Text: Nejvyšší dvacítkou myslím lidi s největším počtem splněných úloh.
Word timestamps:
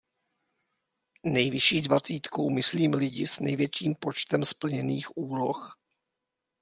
Nejvyšší 1.25 1.81
dvacítkou 1.81 2.49
myslím 2.49 2.93
lidi 2.93 3.27
s 3.27 3.39
největším 3.39 3.95
počtem 3.95 4.45
splněných 4.45 5.17
úloh. 5.17 5.79